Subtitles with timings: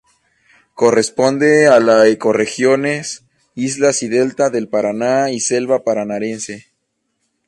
[0.73, 6.71] Corresponde a la ecorregiones: islas y delta del Paraná, y selva Paranaense.